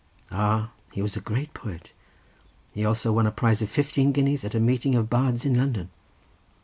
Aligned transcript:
Ah, 0.31 0.71
he 0.91 0.99
was 0.99 1.15
a 1.15 1.21
good 1.21 1.53
poet. 1.53 1.91
He 2.73 2.83
also 2.83 3.13
won 3.13 3.27
a 3.27 3.31
prize 3.31 3.61
of 3.61 3.69
fifteen 3.69 4.11
guineas 4.11 4.43
at 4.43 4.55
a 4.55 4.59
meeting 4.59 4.95
of 4.95 5.11
bards 5.11 5.45
in 5.45 5.53
London." 5.53 5.91